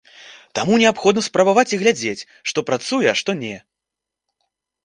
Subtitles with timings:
[0.59, 3.55] Таму неабходна спрабаваць і глядзець, што працуе, а што не.